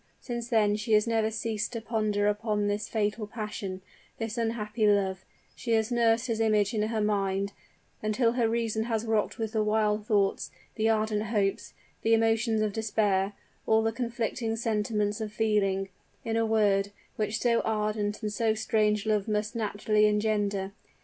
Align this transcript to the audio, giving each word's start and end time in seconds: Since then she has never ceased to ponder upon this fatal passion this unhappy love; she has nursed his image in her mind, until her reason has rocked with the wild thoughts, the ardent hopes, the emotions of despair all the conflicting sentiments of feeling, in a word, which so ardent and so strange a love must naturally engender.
Since 0.19 0.47
then 0.49 0.77
she 0.77 0.93
has 0.93 1.05
never 1.05 1.29
ceased 1.29 1.73
to 1.73 1.79
ponder 1.79 2.27
upon 2.27 2.65
this 2.65 2.89
fatal 2.89 3.27
passion 3.27 3.83
this 4.17 4.35
unhappy 4.35 4.87
love; 4.87 5.23
she 5.55 5.73
has 5.73 5.91
nursed 5.91 6.25
his 6.25 6.39
image 6.39 6.73
in 6.73 6.81
her 6.81 7.01
mind, 7.01 7.53
until 8.01 8.31
her 8.31 8.49
reason 8.49 8.85
has 8.85 9.05
rocked 9.05 9.37
with 9.37 9.51
the 9.51 9.61
wild 9.61 10.07
thoughts, 10.07 10.49
the 10.73 10.89
ardent 10.89 11.25
hopes, 11.25 11.75
the 12.01 12.15
emotions 12.15 12.61
of 12.63 12.73
despair 12.73 13.33
all 13.67 13.83
the 13.83 13.91
conflicting 13.91 14.55
sentiments 14.55 15.21
of 15.21 15.31
feeling, 15.31 15.89
in 16.25 16.35
a 16.35 16.47
word, 16.47 16.91
which 17.15 17.37
so 17.39 17.59
ardent 17.59 18.23
and 18.23 18.33
so 18.33 18.55
strange 18.55 19.05
a 19.05 19.09
love 19.09 19.27
must 19.27 19.55
naturally 19.55 20.07
engender. 20.07 20.71